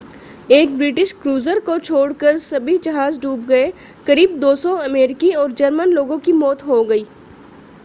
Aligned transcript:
एक 0.49 0.77
British 0.77 1.11
cruiser 1.13 1.59
को 1.59 1.77
छोड़कर 1.79 2.37
सभी 2.39 2.77
जहाज़ 2.79 3.19
डूब 3.21 3.45
गए 3.47 3.71
करीब 4.07 4.39
200 4.41 4.75
अमेरिकी 4.79 5.31
और 5.33 5.51
जर्मन 5.53 5.89
लोगों 5.91 6.19
की 6.19 6.33
मौत 6.35 6.63
हो 6.63 6.83
गई 6.85 7.05